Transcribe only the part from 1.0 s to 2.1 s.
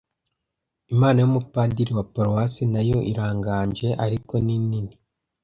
yumupadiri wa